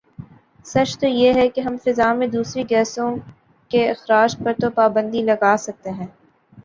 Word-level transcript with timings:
سچ 0.65 0.97
تو 0.99 1.07
یہ 1.07 1.33
ہے 1.33 1.47
کہ 1.49 1.61
ہم 1.61 1.75
فضا 1.83 2.11
میں 2.13 2.27
دوسری 2.27 2.63
گیسوں 2.69 3.09
کے 3.71 3.89
اخراج 3.89 4.37
پر 4.43 4.53
تو 4.61 4.69
پابندی 4.71 5.21
لگاسکتے 5.23 5.89
ہیں 5.91 6.07